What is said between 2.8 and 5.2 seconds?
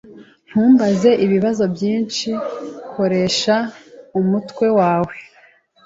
Koresha umutwe wawe.